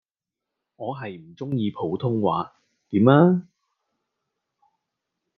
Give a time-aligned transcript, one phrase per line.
[0.77, 2.53] 我係唔鐘意普通話，
[2.89, 3.43] 點呀